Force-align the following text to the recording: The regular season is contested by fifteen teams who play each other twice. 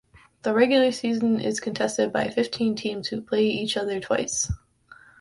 The 0.41 0.51
regular 0.55 0.91
season 0.91 1.39
is 1.39 1.59
contested 1.59 2.11
by 2.11 2.27
fifteen 2.29 2.73
teams 2.75 3.09
who 3.09 3.21
play 3.21 3.45
each 3.45 3.77
other 3.77 3.99
twice. 3.99 4.49